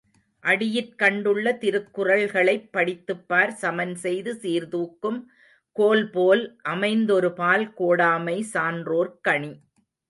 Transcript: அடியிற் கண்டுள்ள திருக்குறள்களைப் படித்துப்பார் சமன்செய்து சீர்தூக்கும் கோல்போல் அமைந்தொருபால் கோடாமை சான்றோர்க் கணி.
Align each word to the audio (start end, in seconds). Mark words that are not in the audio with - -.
அடியிற் 0.43 0.95
கண்டுள்ள 0.99 1.51
திருக்குறள்களைப் 1.57 2.69
படித்துப்பார் 2.73 3.53
சமன்செய்து 3.61 4.33
சீர்தூக்கும் 4.35 5.19
கோல்போல் 5.75 6.43
அமைந்தொருபால் 6.69 7.71
கோடாமை 7.77 8.41
சான்றோர்க் 8.53 9.19
கணி. 9.27 9.51